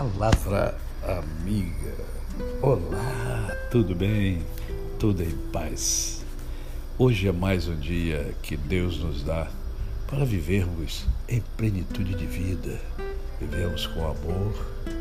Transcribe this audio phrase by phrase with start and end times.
[0.00, 1.94] palavra amiga.
[2.62, 4.42] Olá, tudo bem?
[4.98, 6.24] Tudo em paz.
[6.98, 9.50] Hoje é mais um dia que Deus nos dá
[10.06, 12.80] para vivermos em plenitude de vida.
[13.38, 14.54] Vivemos com amor,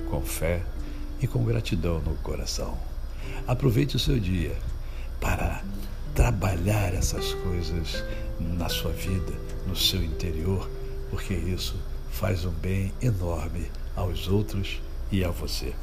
[0.09, 0.61] com fé
[1.21, 2.77] e com gratidão no coração.
[3.47, 4.57] Aproveite o seu dia
[5.21, 5.63] para
[6.13, 8.03] trabalhar essas coisas
[8.37, 9.31] na sua vida,
[9.65, 10.69] no seu interior,
[11.09, 11.77] porque isso
[12.11, 15.73] faz um bem enorme aos outros e a você.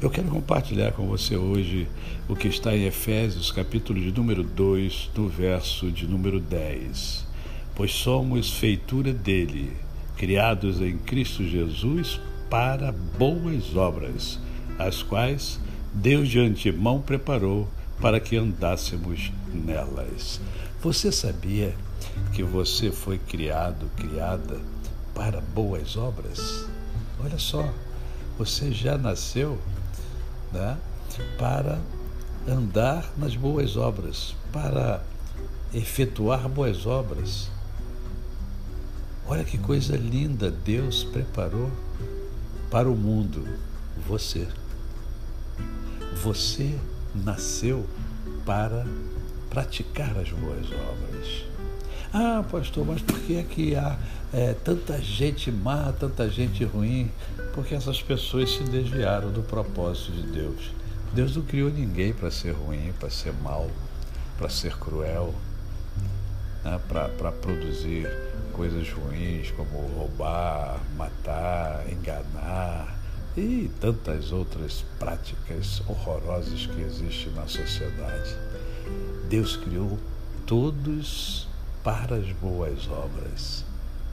[0.00, 1.88] Eu quero compartilhar com você hoje
[2.28, 7.26] o que está em Efésios, capítulo de número 2, no verso de número 10.
[7.74, 9.72] Pois somos feitura dele,
[10.16, 12.20] criados em Cristo Jesus
[12.50, 14.38] para boas obras,
[14.78, 15.58] as quais
[15.94, 17.66] Deus de antemão preparou
[18.00, 20.40] para que andássemos nelas.
[20.82, 21.74] Você sabia
[22.34, 24.60] que você foi criado, criada
[25.14, 26.68] para boas obras?
[27.18, 27.72] Olha só,
[28.38, 29.58] você já nasceu
[30.52, 30.76] né,
[31.38, 31.80] para
[32.46, 35.02] andar nas boas obras, para
[35.72, 37.50] efetuar boas obras.
[39.26, 41.70] Olha que coisa linda Deus preparou
[42.70, 43.46] para o mundo,
[44.06, 44.46] você.
[46.22, 46.78] Você
[47.14, 47.86] nasceu
[48.44, 48.86] para
[49.50, 51.55] praticar as boas obras.
[52.12, 53.98] Ah, pastor, mas por que é que há
[54.32, 57.10] é, tanta gente má, tanta gente ruim?
[57.54, 60.70] Porque essas pessoas se desviaram do propósito de Deus.
[61.12, 63.70] Deus não criou ninguém para ser ruim, para ser mal,
[64.38, 65.34] para ser cruel,
[66.64, 66.80] né?
[66.88, 68.08] para produzir
[68.52, 72.96] coisas ruins como roubar, matar, enganar
[73.36, 78.34] e tantas outras práticas horrorosas que existem na sociedade.
[79.28, 79.98] Deus criou
[80.46, 81.46] todos
[81.86, 83.64] para as boas obras,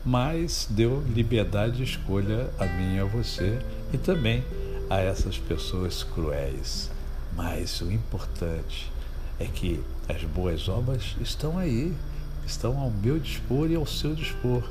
[0.06, 3.58] mas deu liberdade de escolha a mim e a você
[3.92, 4.44] e também
[4.88, 6.92] a essas pessoas cruéis.
[7.36, 8.92] Mas o importante
[9.40, 11.92] é que as boas obras estão aí,
[12.46, 14.70] estão ao meu dispor e ao seu dispor.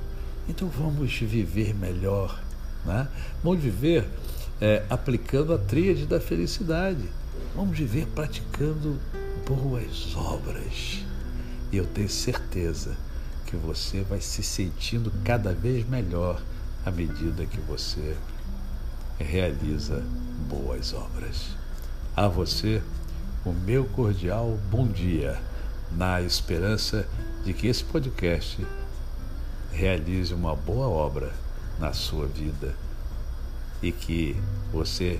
[0.48, 2.40] Então vamos viver melhor,
[2.86, 3.08] né?
[3.42, 4.06] Vamos viver
[4.60, 7.02] é, aplicando a tríade da felicidade.
[7.56, 8.96] Vamos viver praticando
[9.44, 11.02] boas obras.
[11.72, 12.94] E eu tenho certeza
[13.46, 16.42] que você vai se sentindo cada vez melhor
[16.84, 18.14] à medida que você
[19.18, 20.04] realiza
[20.50, 21.56] boas obras.
[22.14, 22.82] A você,
[23.42, 25.40] o meu cordial bom dia,
[25.90, 27.08] na esperança
[27.42, 28.66] de que esse podcast
[29.72, 31.32] realize uma boa obra
[31.78, 32.76] na sua vida
[33.82, 34.36] e que
[34.70, 35.18] você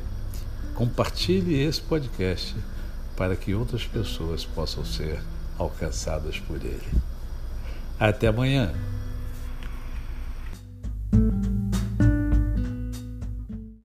[0.74, 2.54] compartilhe esse podcast
[3.16, 5.22] para que outras pessoas possam ser
[5.58, 6.86] alcançadas por ele.
[7.98, 8.72] Até amanhã.